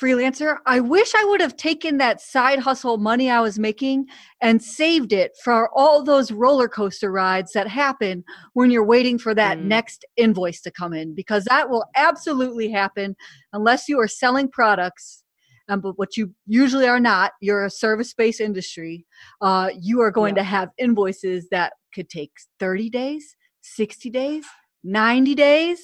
[0.00, 0.58] freelancer.
[0.66, 4.06] I wish I would have taken that side hustle money I was making
[4.40, 9.34] and saved it for all those roller coaster rides that happen when you're waiting for
[9.34, 9.64] that mm.
[9.64, 13.14] next invoice to come in, because that will absolutely happen
[13.52, 15.22] unless you are selling products.
[15.68, 19.06] Um, but what you usually are not, you're a service based industry.
[19.40, 20.42] Uh, you are going yeah.
[20.42, 24.44] to have invoices that could take 30 days, 60 days,
[24.82, 25.80] 90 days.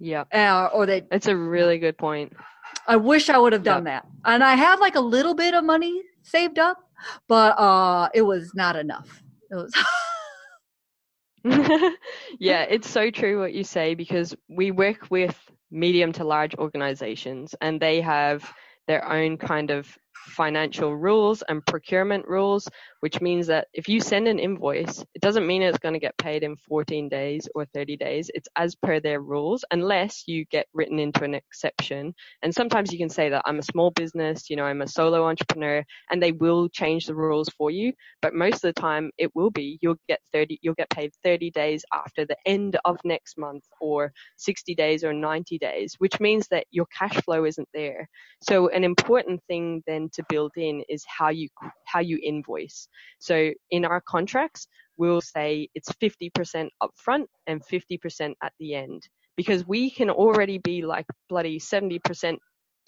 [0.00, 0.24] Yeah.
[0.32, 1.06] Uh, or that.
[1.10, 2.32] It's a really good point.
[2.86, 4.06] I wish I would have done that.
[4.24, 6.78] And I have like a little bit of money saved up,
[7.28, 9.22] but uh it was not enough.
[9.50, 9.72] It was
[12.38, 15.38] yeah, it's so true what you say because we work with
[15.70, 18.52] medium to large organizations and they have
[18.86, 22.68] their own kind of financial rules and procurement rules,
[23.00, 26.16] which means that if you send an invoice, it doesn't mean it's going to get
[26.16, 28.30] paid in 14 days or 30 days.
[28.34, 32.14] It's as per their rules, unless you get written into an exception.
[32.42, 35.26] And sometimes you can say that I'm a small business, you know, I'm a solo
[35.26, 37.92] entrepreneur, and they will change the rules for you.
[38.20, 41.50] But most of the time, it will be you'll get 30, you'll get paid 30
[41.50, 46.46] days after the end of next month, or 60 days or 90 days, which means
[46.48, 48.08] that your cash flow isn't there.
[48.42, 51.48] So an important thing then to build in is how you
[51.86, 52.88] how you invoice.
[53.18, 59.02] So in our contracts, we'll say it's 50% upfront and 50% at the end
[59.36, 62.36] because we can already be like bloody 70%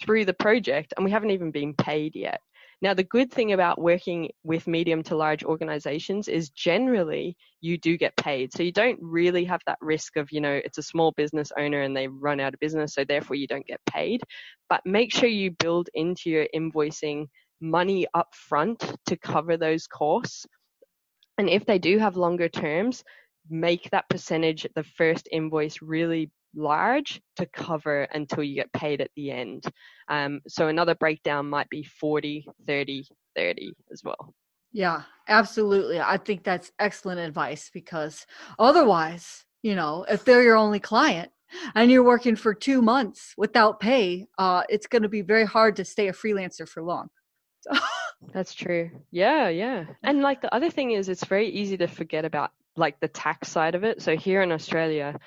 [0.02, 2.40] through the project and we haven't even been paid yet.
[2.84, 7.96] Now, the good thing about working with medium to large organizations is generally you do
[7.96, 8.52] get paid.
[8.52, 11.80] So you don't really have that risk of, you know, it's a small business owner
[11.80, 14.20] and they run out of business, so therefore you don't get paid.
[14.68, 20.44] But make sure you build into your invoicing money up front to cover those costs.
[21.38, 23.02] And if they do have longer terms,
[23.48, 29.10] make that percentage, the first invoice, really large to cover until you get paid at
[29.16, 29.64] the end.
[30.08, 33.04] Um, so another breakdown might be 40, 30,
[33.36, 34.34] 30 as well.
[34.72, 36.00] Yeah, absolutely.
[36.00, 38.26] I think that's excellent advice because
[38.58, 41.30] otherwise, you know, if they're your only client
[41.74, 45.76] and you're working for two months without pay, uh, it's going to be very hard
[45.76, 47.08] to stay a freelancer for long.
[48.32, 48.90] That's true.
[49.10, 49.84] Yeah, yeah.
[50.02, 53.48] And like the other thing is, it's very easy to forget about like the tax
[53.48, 54.02] side of it.
[54.02, 55.18] So here in Australia,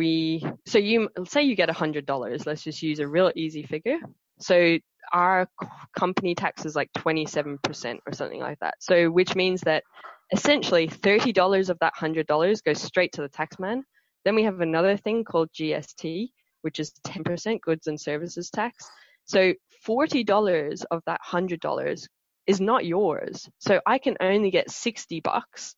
[0.00, 3.98] we so you say you get hundred dollars let's just use a real easy figure.
[4.40, 4.78] So
[5.12, 5.46] our
[5.94, 8.76] company tax is like 27% or something like that.
[8.80, 9.84] So which means that
[10.32, 13.82] essentially $30 of that $100 goes straight to the taxman
[14.24, 16.30] then we have another thing called gst
[16.62, 18.90] which is 10% goods and services tax.
[19.26, 19.52] So
[19.86, 22.06] $40 of that $100
[22.46, 23.50] is not yours.
[23.58, 25.74] So i can only get 60 bucks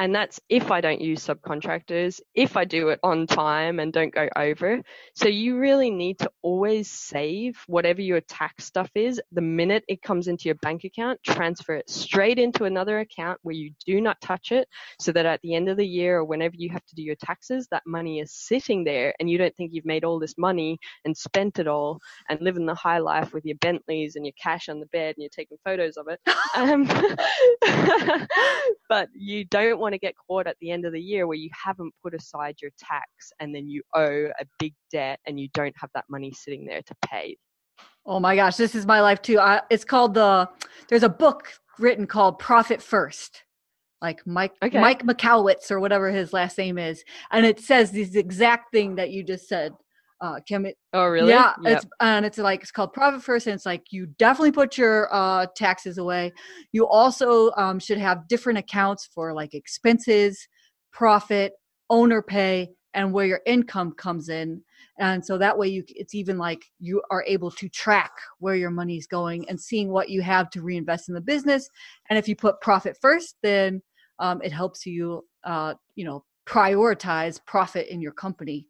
[0.00, 4.14] And that's if I don't use subcontractors, if I do it on time and don't
[4.14, 4.80] go over.
[5.14, 9.20] So you really need to always save whatever your tax stuff is.
[9.32, 13.54] The minute it comes into your bank account, transfer it straight into another account where
[13.54, 14.66] you do not touch it
[14.98, 17.16] so that at the end of the year or whenever you have to do your
[17.16, 20.78] taxes, that money is sitting there and you don't think you've made all this money
[21.04, 24.70] and spent it all and living the high life with your Bentleys and your cash
[24.70, 26.20] on the bed and you're taking photos of it.
[26.56, 26.84] Um,
[28.88, 31.50] but you don't want to get caught at the end of the year where you
[31.52, 35.74] haven't put aside your tax and then you owe a big debt and you don't
[35.76, 37.36] have that money sitting there to pay.
[38.06, 39.38] Oh my gosh, this is my life too.
[39.38, 40.48] I, it's called the.
[40.88, 43.44] There's a book written called Profit First,
[44.00, 44.80] like Mike okay.
[44.80, 49.10] Mike Michalowicz or whatever his last name is, and it says this exact thing that
[49.10, 49.72] you just said
[50.20, 50.38] uh.
[50.92, 51.30] Oh really?
[51.30, 51.78] Yeah, yep.
[51.78, 55.08] it's and it's like it's called profit first, and it's like you definitely put your
[55.12, 56.32] uh taxes away.
[56.72, 60.46] You also um, should have different accounts for like expenses,
[60.92, 61.52] profit,
[61.88, 64.62] owner pay, and where your income comes in.
[64.98, 68.70] And so that way you it's even like you are able to track where your
[68.70, 71.68] money is going and seeing what you have to reinvest in the business.
[72.08, 73.82] And if you put profit first, then
[74.18, 78.66] um, it helps you uh, you know prioritize profit in your company.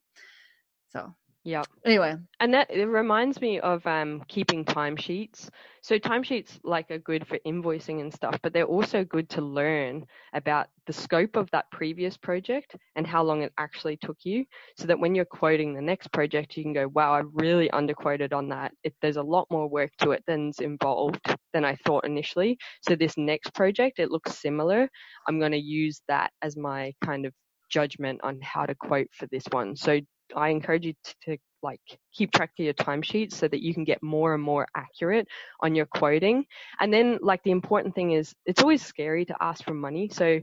[0.91, 1.63] So yeah.
[1.87, 2.17] Anyway.
[2.39, 5.49] And that it reminds me of um, keeping timesheets.
[5.83, 10.05] So timesheets like are good for invoicing and stuff, but they're also good to learn
[10.35, 14.45] about the scope of that previous project and how long it actually took you,
[14.77, 18.35] so that when you're quoting the next project, you can go, "Wow, I really underquoted
[18.35, 18.73] on that.
[18.85, 21.21] It, there's a lot more work to it than's involved
[21.55, 22.59] than I thought initially.
[22.87, 24.89] So this next project, it looks similar.
[25.27, 27.33] I'm going to use that as my kind of
[27.71, 29.77] judgment on how to quote for this one.
[29.77, 30.01] So
[30.37, 31.81] I encourage you to, to, like
[32.15, 35.29] keep track of your timesheets so that you can get more and more accurate
[35.61, 36.47] on your quoting.
[36.81, 40.09] And then like the important thing is it's always scary to ask for money.
[40.11, 40.41] So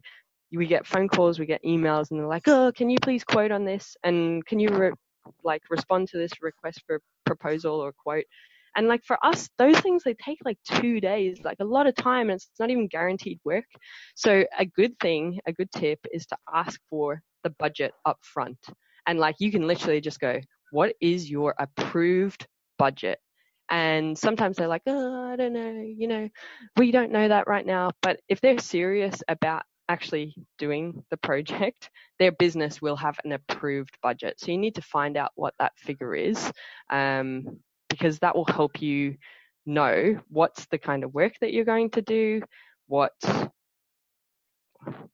[0.51, 3.51] we get phone calls, we get emails, and they're like, "Oh, can you please quote
[3.51, 3.95] on this?
[4.03, 4.91] And can you re-
[5.43, 8.25] like respond to this request for proposal or quote?"
[8.75, 11.95] And like for us, those things they take like two days, like a lot of
[11.95, 13.65] time, and it's not even guaranteed work.
[14.15, 18.59] So a good thing, a good tip is to ask for the budget up front.
[19.07, 20.39] And like you can literally just go,
[20.71, 22.45] what is your approved
[22.77, 23.19] budget?
[23.69, 26.29] And sometimes they're like, oh, I don't know, you know,
[26.77, 27.91] we don't know that right now.
[28.01, 31.89] But if they're serious about actually doing the project,
[32.19, 34.39] their business will have an approved budget.
[34.39, 36.51] So you need to find out what that figure is
[36.89, 39.15] um, because that will help you
[39.65, 42.41] know what's the kind of work that you're going to do,
[42.87, 43.11] what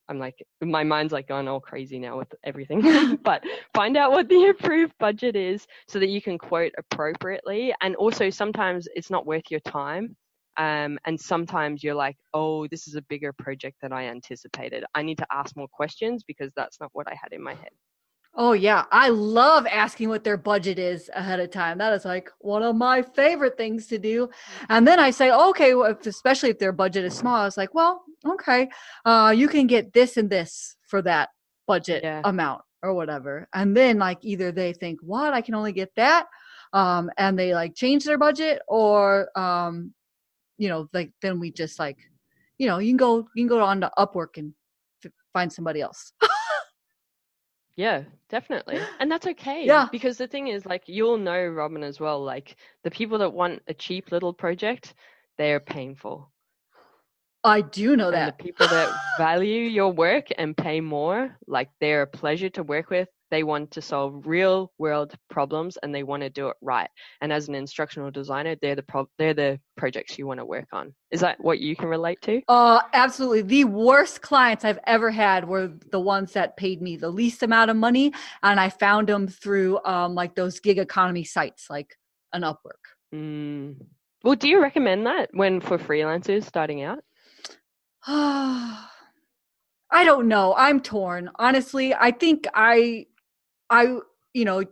[0.09, 3.17] I'm like, my mind's like gone all crazy now with everything.
[3.23, 7.73] but find out what the approved budget is so that you can quote appropriately.
[7.81, 10.15] And also, sometimes it's not worth your time.
[10.57, 14.83] Um, and sometimes you're like, oh, this is a bigger project than I anticipated.
[14.93, 17.71] I need to ask more questions because that's not what I had in my head.
[18.35, 21.77] Oh yeah, I love asking what their budget is ahead of time.
[21.77, 24.27] That is like one of my favorite things to do.
[24.69, 27.75] And then I say, okay, well, especially if their budget is small, I was like,
[27.75, 28.69] well, okay,
[29.05, 31.29] uh, you can get this and this for that
[31.67, 32.21] budget yeah.
[32.23, 33.47] amount or whatever.
[33.53, 36.25] And then like either they think, what, I can only get that,
[36.73, 39.93] um, and they like change their budget, or um,
[40.57, 41.99] you know, like then we just like,
[42.57, 44.55] you know, you can go you can go on to Upwork and
[45.05, 46.13] f- find somebody else.
[47.75, 48.79] Yeah, definitely.
[48.99, 49.65] And that's okay.
[49.65, 49.87] Yeah.
[49.91, 53.61] Because the thing is, like, you'll know, Robin, as well, like, the people that want
[53.67, 54.93] a cheap little project,
[55.37, 56.29] they're painful.
[57.43, 58.37] I do know and that.
[58.37, 62.89] The people that value your work and pay more, like, they're a pleasure to work
[62.89, 66.89] with they want to solve real world problems and they want to do it right.
[67.19, 70.67] And as an instructional designer, they're the pro- they're the projects you want to work
[70.71, 70.93] on.
[71.09, 72.43] Is that what you can relate to?
[72.47, 73.41] Uh, absolutely.
[73.41, 77.71] The worst clients I've ever had were the ones that paid me the least amount
[77.71, 81.97] of money, and I found them through um, like those gig economy sites, like
[82.33, 82.83] an Upwork.
[83.15, 83.77] Mm.
[84.23, 86.99] Well, do you recommend that when for freelancers starting out?
[89.93, 90.53] I don't know.
[90.55, 91.29] I'm torn.
[91.35, 93.05] Honestly, I think I
[93.69, 93.97] I,
[94.33, 94.63] you know,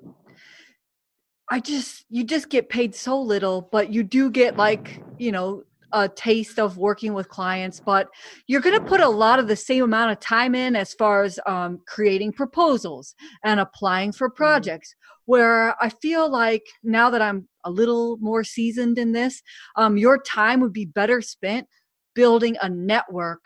[1.50, 5.64] I just, you just get paid so little, but you do get like, you know,
[5.94, 8.08] a taste of working with clients, but
[8.48, 11.24] you're going to put a lot of the same amount of time in as far
[11.24, 14.38] as um, creating proposals and applying for mm-hmm.
[14.38, 14.96] projects.
[15.26, 19.42] Where I feel like now that I'm a little more seasoned in this,
[19.76, 21.68] um, your time would be better spent
[22.16, 23.46] building a network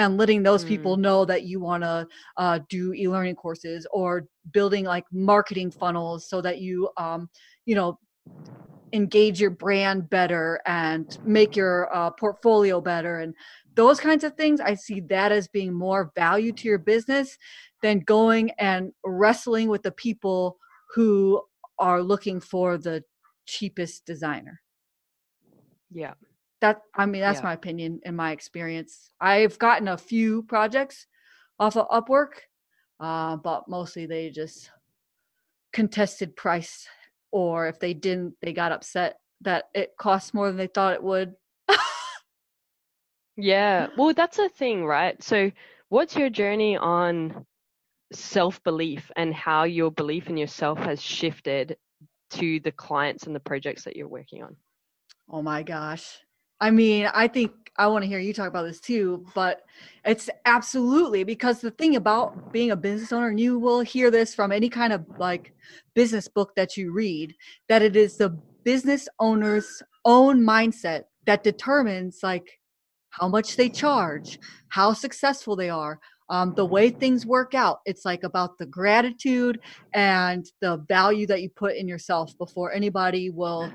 [0.00, 0.68] and letting those mm.
[0.68, 2.06] people know that you want to
[2.38, 7.28] uh, do e-learning courses or building like marketing funnels so that you um,
[7.66, 7.98] you know
[8.92, 13.34] engage your brand better and make your uh, portfolio better and
[13.76, 17.36] those kinds of things i see that as being more value to your business
[17.82, 20.56] than going and wrestling with the people
[20.92, 21.40] who
[21.78, 23.02] are looking for the
[23.46, 24.60] cheapest designer
[25.92, 26.14] yeah
[26.60, 27.48] that i mean that's Yeah.
[27.48, 31.06] my opinion in my experience i've gotten a few projects
[31.58, 32.32] off of upwork
[33.00, 34.70] uh, but mostly they just
[35.72, 36.86] contested price
[37.30, 41.02] or if they didn't they got upset that it costs more than they thought it
[41.02, 41.34] would
[43.36, 45.22] Yeah, well, that's a thing, right?
[45.22, 45.50] So,
[45.88, 47.46] what's your journey on
[48.12, 51.76] self belief and how your belief in yourself has shifted
[52.30, 54.56] to the clients and the projects that you're working on?
[55.28, 56.18] oh my gosh
[56.60, 59.62] i mean i think i want to hear you talk about this too but
[60.04, 64.34] it's absolutely because the thing about being a business owner and you will hear this
[64.34, 65.52] from any kind of like
[65.94, 67.34] business book that you read
[67.68, 68.30] that it is the
[68.64, 72.58] business owner's own mindset that determines like
[73.10, 74.38] how much they charge
[74.68, 75.98] how successful they are
[76.30, 79.60] um, the way things work out it's like about the gratitude
[79.92, 83.70] and the value that you put in yourself before anybody will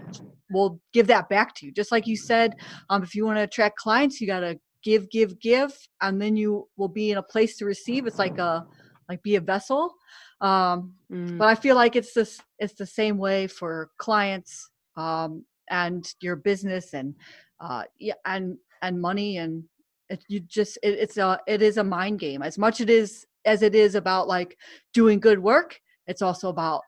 [0.52, 1.72] will give that back to you.
[1.72, 2.56] Just like you said
[2.90, 6.36] um, if you want to attract clients you got to give give give and then
[6.36, 8.08] you will be in a place to receive.
[8.08, 8.66] It's like a
[9.10, 9.94] like be a vessel.
[10.42, 15.46] Um, Mm, but i feel like it's this it's the same way for clients um,
[15.70, 17.16] and your business and
[17.60, 19.64] uh, yeah and and money and
[20.10, 23.26] it, you just it, it's a it is a mind game as much it is
[23.46, 24.58] as it is about like
[24.94, 26.82] doing good work it's also about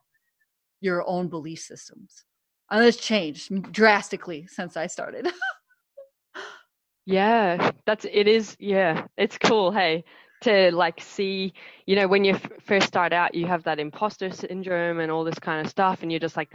[0.81, 2.23] your own belief systems
[2.69, 5.27] and it's changed drastically since i started
[7.05, 8.57] Yeah, that's it is.
[8.59, 9.71] Yeah, it's cool.
[9.71, 10.03] Hey,
[10.41, 11.53] to like see,
[11.85, 15.23] you know, when you f- first start out, you have that imposter syndrome and all
[15.23, 16.51] this kind of stuff, and you're just like,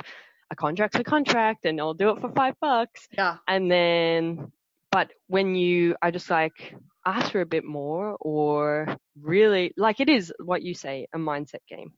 [0.50, 3.08] a contract's a contract, and I'll do it for five bucks.
[3.16, 4.52] yeah and then
[4.92, 6.74] but when you are just like
[7.06, 11.64] ask for a bit more or really like it is what you say a mindset
[11.68, 11.90] game.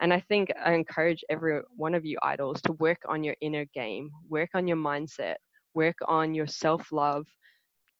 [0.00, 3.66] And i think i encourage every one of you idols to work on your inner
[3.74, 5.36] game work on your mindset
[5.74, 7.26] work on your self-love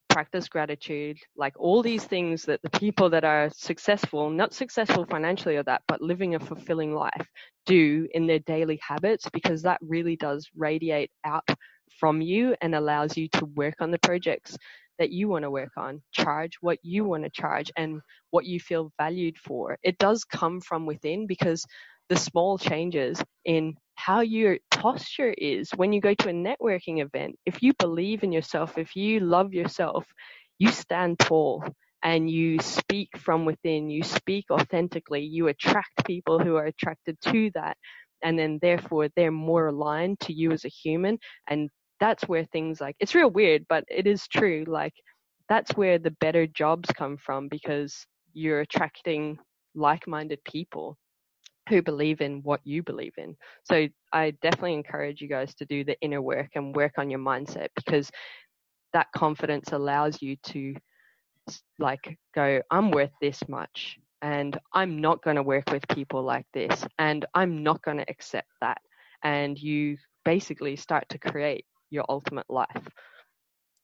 [0.09, 5.57] practice gratitude like all these things that the people that are successful not successful financially
[5.57, 7.27] or that but living a fulfilling life
[7.67, 11.49] do in their daily habits because that really does radiate out
[11.99, 14.57] from you and allows you to work on the projects
[14.99, 18.59] that you want to work on, charge what you want to charge and what you
[18.59, 19.79] feel valued for.
[19.83, 21.65] It does come from within because
[22.09, 27.37] the small changes in how your posture is when you go to a networking event,
[27.47, 30.07] if you believe in yourself, if you love yourself,
[30.59, 31.65] you stand tall
[32.03, 37.51] and you speak from within, you speak authentically, you attract people who are attracted to
[37.55, 37.77] that
[38.27, 41.17] and then therefore they're more aligned to you as a human
[41.49, 41.71] and
[42.01, 44.93] that's where things like it's real weird but it is true like
[45.49, 48.05] that's where the better jobs come from because
[48.35, 49.39] you're attracting
[49.77, 50.99] like-minded people
[51.69, 53.37] who believe in what you believe in.
[53.65, 57.21] So i definitely encourage you guys to do the inner work and work on your
[57.21, 58.11] mindset because
[58.93, 60.75] that confidence allows you to
[61.79, 66.47] like go i'm worth this much and i'm not going to work with people like
[66.55, 68.79] this and i'm not going to accept that
[69.25, 72.89] and you basically start to create your ultimate life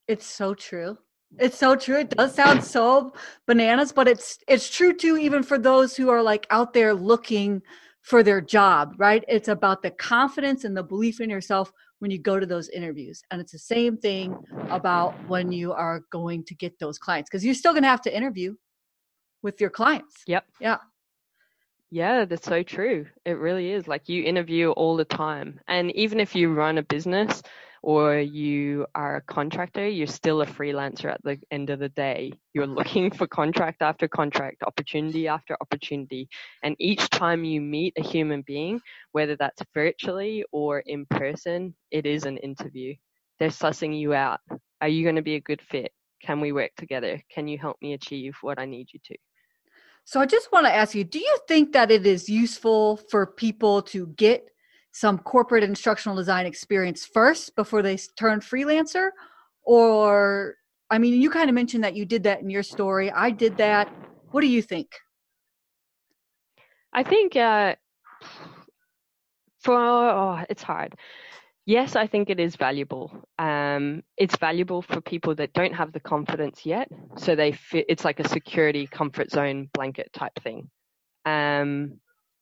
[0.09, 0.99] It's so true.
[1.39, 2.01] It's so true.
[2.01, 3.15] It does sound so
[3.47, 7.63] bananas, but it's it's true too even for those who are like out there looking
[8.03, 9.25] for their job, right?
[9.29, 13.23] It's about the confidence and the belief in yourself when you go to those interviews.
[13.31, 14.37] And it's the same thing
[14.71, 18.03] about when you are going to get those clients because you're still going to have
[18.03, 18.55] to interview
[19.43, 20.23] with your clients.
[20.27, 20.45] Yep.
[20.61, 20.79] Yeah.
[21.91, 23.07] Yeah, that's so true.
[23.27, 23.87] It really is.
[23.87, 25.61] Like you interview all the time.
[25.69, 27.43] And even if you run a business
[27.83, 32.33] or you are a contractor, you're still a freelancer at the end of the day.
[32.55, 36.29] You're looking for contract after contract, opportunity after opportunity.
[36.63, 38.81] And each time you meet a human being,
[39.11, 42.95] whether that's virtually or in person, it is an interview.
[43.39, 44.41] They're sussing you out.
[44.81, 45.93] Are you going to be a good fit?
[46.23, 47.21] Can we work together?
[47.35, 49.17] Can you help me achieve what I need you to?
[50.05, 53.27] So I just want to ask you, do you think that it is useful for
[53.27, 54.49] people to get
[54.93, 59.11] some corporate instructional design experience first before they turn freelancer?
[59.63, 60.57] Or
[60.91, 63.11] I mean, you kind of mentioned that you did that in your story.
[63.11, 63.89] I did that.
[64.33, 64.89] What do you think?
[66.93, 67.77] I think uh,
[69.61, 70.95] for oh, it's hard.
[71.65, 73.13] Yes, I think it is valuable.
[73.39, 77.87] Um, it's valuable for people that don't have the confidence yet, so they fit.
[77.89, 80.69] It's like a security comfort zone blanket type thing.
[81.25, 82.01] Um,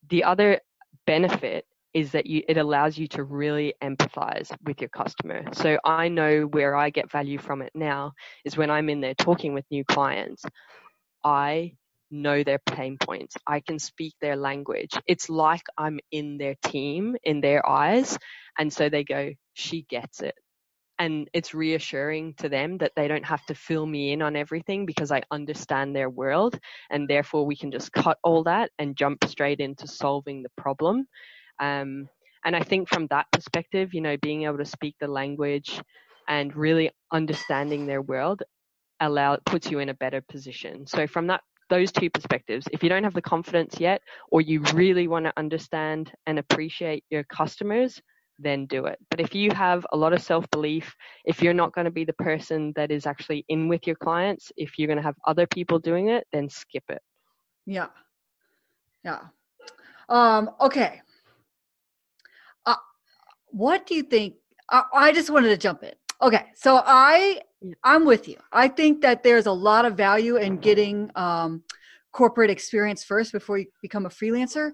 [0.08, 0.60] the other
[1.06, 5.44] benefit is that you it allows you to really empathize with your customer.
[5.52, 8.12] So I know where I get value from it now
[8.46, 10.44] is when I'm in there talking with new clients.
[11.24, 11.74] I
[12.10, 13.36] know their pain points.
[13.46, 14.92] I can speak their language.
[15.06, 18.18] It's like I'm in their team, in their eyes.
[18.58, 20.34] And so they go, she gets it.
[20.98, 24.84] And it's reassuring to them that they don't have to fill me in on everything
[24.84, 26.58] because I understand their world.
[26.90, 31.06] And therefore, we can just cut all that and jump straight into solving the problem.
[31.58, 32.08] Um,
[32.44, 35.80] and I think from that perspective, you know, being able to speak the language
[36.28, 38.42] and really understanding their world
[39.00, 40.86] allow puts you in a better position.
[40.86, 44.60] So from that those two perspectives, if you don't have the confidence yet or you
[44.74, 48.00] really want to understand and appreciate your customers,
[48.38, 48.98] then do it.
[49.10, 50.94] But if you have a lot of self-belief,
[51.24, 54.52] if you're not going to be the person that is actually in with your clients,
[54.56, 57.02] if you're going to have other people doing it, then skip it.
[57.66, 57.88] Yeah.
[59.04, 59.20] Yeah.
[60.08, 61.02] Um okay
[62.66, 62.76] Uh,
[63.48, 64.34] what do you think?
[64.70, 65.92] I, I just wanted to jump in.
[66.22, 67.40] Okay, so I
[67.84, 68.36] I'm with you.
[68.52, 71.62] I think that there's a lot of value in getting um,
[72.12, 74.70] corporate experience first before you become a freelancer.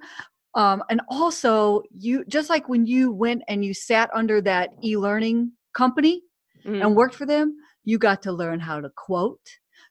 [0.55, 5.53] Um, and also, you just like when you went and you sat under that e-learning
[5.75, 6.23] company
[6.65, 6.83] mm.
[6.83, 9.41] and worked for them, you got to learn how to quote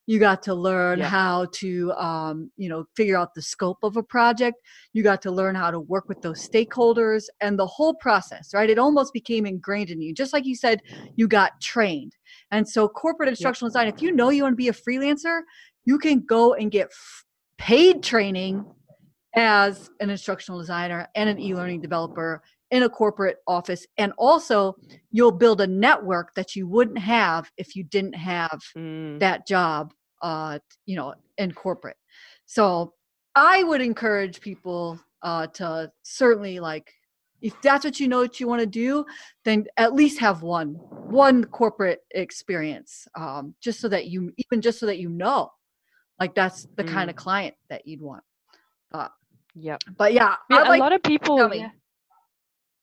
[0.07, 1.07] you got to learn yeah.
[1.07, 4.57] how to um, you know figure out the scope of a project
[4.93, 8.69] you got to learn how to work with those stakeholders and the whole process right
[8.69, 10.81] it almost became ingrained in you just like you said
[11.15, 12.13] you got trained
[12.51, 13.85] and so corporate instructional yeah.
[13.85, 15.41] design if you know you want to be a freelancer
[15.85, 17.25] you can go and get f-
[17.57, 18.65] paid training
[19.35, 22.41] as an instructional designer and an e-learning developer
[22.75, 24.75] in a corporate office and also
[25.09, 29.17] you'll build a network that you wouldn't have if you didn't have mm.
[29.17, 31.95] that job uh you know in corporate
[32.45, 32.93] so
[33.33, 36.91] i would encourage people uh to certainly like
[37.41, 39.05] if that's what you know what you want to do
[39.45, 44.79] then at least have one one corporate experience um just so that you even just
[44.79, 45.49] so that you know
[46.19, 46.89] like that's the mm.
[46.89, 48.23] kind of client that you'd want
[48.93, 49.07] uh,
[49.53, 51.37] yeah but yeah, yeah a like, lot of people.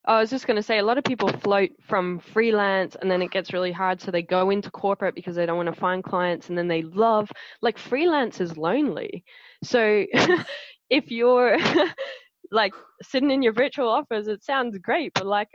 [0.05, 3.23] I was just going to say a lot of people float from freelance and then
[3.23, 4.01] it gets really hard.
[4.01, 6.83] So they go into corporate because they don't want to find clients and then they
[6.83, 7.31] love,
[7.61, 9.25] like, freelance is lonely.
[9.63, 10.05] So
[10.91, 11.57] if you're
[12.51, 12.73] like
[13.03, 15.49] sitting in your virtual office, it sounds great, but like,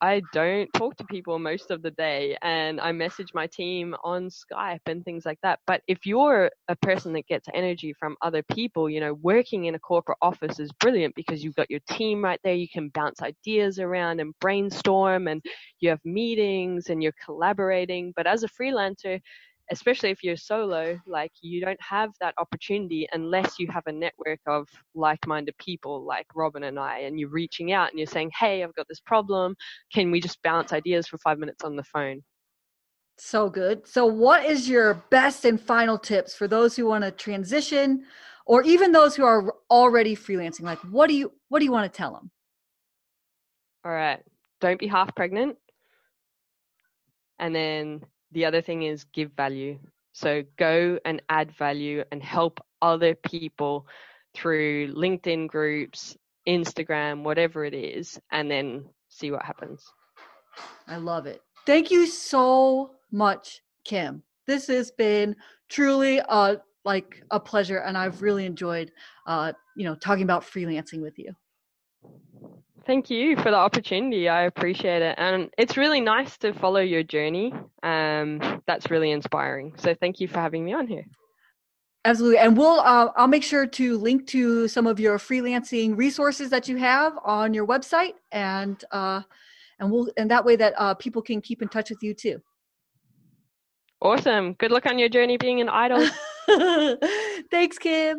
[0.00, 4.28] I don't talk to people most of the day and I message my team on
[4.28, 5.58] Skype and things like that.
[5.66, 9.74] But if you're a person that gets energy from other people, you know, working in
[9.74, 12.54] a corporate office is brilliant because you've got your team right there.
[12.54, 15.42] You can bounce ideas around and brainstorm and
[15.80, 18.12] you have meetings and you're collaborating.
[18.14, 19.20] But as a freelancer,
[19.70, 24.40] especially if you're solo, like you don't have that opportunity unless you have a network
[24.46, 28.30] of like minded people like Robin and I, and you're reaching out and you're saying,
[28.38, 29.54] Hey, I've got this problem.
[29.92, 32.22] Can we just bounce ideas for five minutes on the phone?
[33.18, 33.86] So good.
[33.86, 38.04] So, what is your best and final tips for those who want to transition
[38.46, 40.62] or even those who are already freelancing?
[40.62, 42.30] Like, what do you what do you want to tell them?
[43.84, 44.20] All right.
[44.60, 45.56] Don't be half pregnant.
[47.40, 48.02] And then
[48.32, 49.78] the other thing is give value.
[50.12, 53.86] So go and add value and help other people
[54.34, 56.16] through LinkedIn groups,
[56.46, 59.84] Instagram, whatever it is, and then see what happens.
[60.86, 61.42] I love it.
[61.66, 64.22] Thank you so much, Kim.
[64.46, 65.36] This has been
[65.68, 68.90] truly uh like a pleasure and I've really enjoyed
[69.26, 71.34] uh you know talking about freelancing with you.
[72.88, 74.30] Thank you for the opportunity.
[74.30, 75.14] I appreciate it.
[75.18, 77.52] And it's really nice to follow your journey.
[77.82, 79.74] Um, that's really inspiring.
[79.76, 81.04] So thank you for having me on here.
[82.06, 82.38] Absolutely.
[82.38, 86.66] And we'll, uh, I'll make sure to link to some of your freelancing resources that
[86.66, 88.14] you have on your website.
[88.32, 89.20] And, uh,
[89.78, 92.40] and we'll, and that way that uh, people can keep in touch with you too.
[94.00, 94.54] Awesome.
[94.54, 96.08] Good luck on your journey being an idol.
[97.50, 98.18] Thanks, Kim.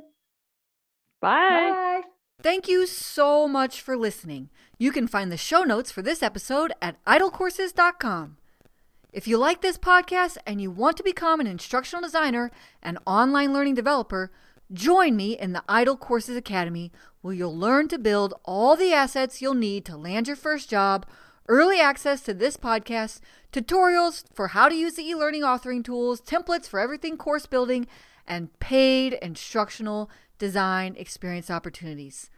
[1.22, 1.72] Bye.
[1.72, 2.02] Bye.
[2.42, 4.50] Thank you so much for listening.
[4.78, 8.38] You can find the show notes for this episode at idolcourses.com.
[9.12, 12.50] If you like this podcast and you want to become an instructional designer
[12.82, 14.32] and online learning developer,
[14.72, 19.42] join me in the Idol Courses Academy where you'll learn to build all the assets
[19.42, 21.06] you'll need to land your first job,
[21.50, 23.20] early access to this podcast,
[23.52, 27.86] tutorials for how to use the e learning authoring tools, templates for everything course building,
[28.30, 32.30] and paid instructional design experience opportunities.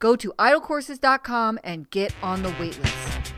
[0.00, 3.32] Go to idolcourses.com and get on the waitlist.